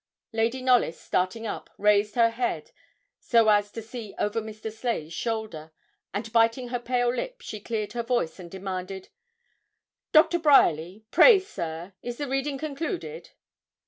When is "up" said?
1.45-1.69